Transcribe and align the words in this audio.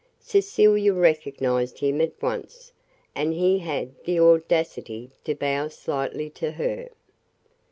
Cecilia 0.19 0.93
recognized 0.95 1.77
him 1.77 2.01
at 2.01 2.19
once, 2.19 2.73
and 3.13 3.35
he 3.35 3.59
had 3.59 3.93
the 4.03 4.19
audacity 4.19 5.11
to 5.25 5.35
bow 5.35 5.67
slightly 5.67 6.27
to 6.31 6.53
her. 6.53 6.89